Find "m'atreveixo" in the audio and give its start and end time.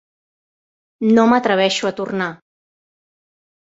1.33-1.93